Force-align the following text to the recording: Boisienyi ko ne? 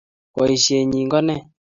Boisienyi 0.35 1.01
ko 1.11 1.19
ne? 1.27 1.35